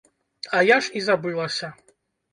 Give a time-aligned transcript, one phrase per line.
[0.57, 1.73] А я ж і забылася!